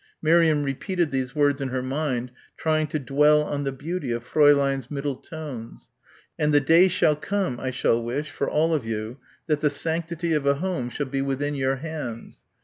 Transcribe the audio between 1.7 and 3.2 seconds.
mind trying to